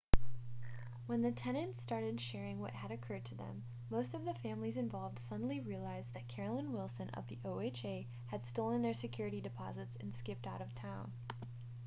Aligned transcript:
when 1.05 1.21
the 1.21 1.31
tenants 1.31 1.79
started 1.79 2.19
sharing 2.19 2.59
what 2.59 2.71
had 2.73 2.89
occurred 2.89 3.23
to 3.23 3.35
them 3.35 3.63
most 3.91 4.15
of 4.15 4.25
the 4.25 4.33
families 4.33 4.75
involved 4.75 5.19
suddenly 5.19 5.59
realized 5.59 6.11
that 6.15 6.27
carolyn 6.27 6.73
wilson 6.73 7.07
of 7.11 7.27
the 7.27 7.37
oha 7.45 8.07
had 8.25 8.43
stolen 8.43 8.81
their 8.81 8.95
security 8.95 9.39
deposits 9.41 9.95
and 9.99 10.15
skipped 10.15 10.47
out 10.47 10.59
of 10.61 10.73
town 10.73 11.11